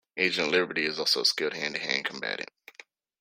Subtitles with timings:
[0.17, 2.49] Agent Liberty is also a skilled hand-to-hand combatant.